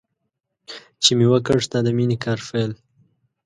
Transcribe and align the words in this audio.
چې 1.03 1.11
مې 1.17 1.25
وکړ 1.31 1.57
ستا 1.65 1.79
د 1.85 1.87
مینې 1.97 2.17
کار 2.23 2.39
پیل. 2.49 2.71